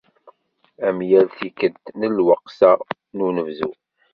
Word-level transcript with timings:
Am 0.87 0.97
yal 1.09 1.27
tikkelt 1.37 1.85
n 1.99 2.01
lweqt-a 2.17 2.71
n 3.15 3.17
unebdu. 3.27 3.71